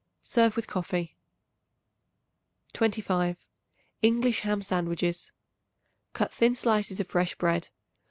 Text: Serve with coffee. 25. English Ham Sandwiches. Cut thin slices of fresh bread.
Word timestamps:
Serve 0.23 0.55
with 0.55 0.65
coffee. 0.65 1.15
25. 2.73 3.37
English 4.01 4.39
Ham 4.39 4.63
Sandwiches. 4.63 5.31
Cut 6.13 6.33
thin 6.33 6.55
slices 6.55 6.99
of 6.99 7.05
fresh 7.05 7.35
bread. 7.35 7.69